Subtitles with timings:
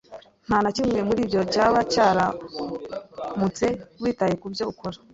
[0.47, 3.67] Nta na kimwe muri ibyo cyaba cyaramutse
[4.01, 4.97] witaye kubyo ukora.